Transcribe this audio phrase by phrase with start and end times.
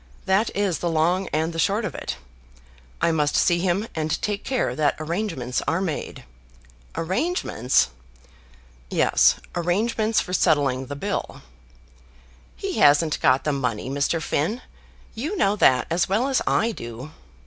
[0.25, 2.17] That is the long and the short of it.
[3.01, 6.23] I must see him and take care that arrangements are made."
[6.95, 7.89] "Arrangements!"
[8.89, 11.43] "Yes, arrangements for settling the bill."
[12.55, 14.19] "He hasn't got the money, Mr.
[14.19, 14.63] Finn.
[15.13, 17.11] You know that as well as I do."